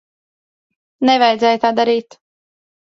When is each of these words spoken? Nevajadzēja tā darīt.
Nevajadzēja 1.11 1.63
tā 1.67 1.75
darīt. 1.83 2.23